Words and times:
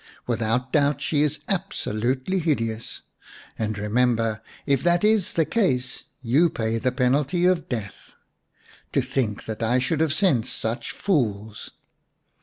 Without 0.25 0.73
doubt 0.73 0.99
she 0.99 1.21
is 1.21 1.41
absolutely 1.47 2.39
hideous; 2.39 3.03
and 3.59 3.77
remember, 3.77 4.41
if 4.65 4.81
that 4.81 5.03
is 5.03 5.33
the 5.33 5.45
case, 5.45 6.05
you 6.23 6.49
pay 6.49 6.79
the 6.79 6.91
penalty 6.91 7.45
of 7.45 7.69
death. 7.69 8.15
To 8.93 9.01
think 9.03 9.45
that 9.45 9.61
I 9.61 9.77
should 9.77 9.99
have 9.99 10.11
sent 10.11 10.47
such 10.47 10.89
fools 10.91 11.69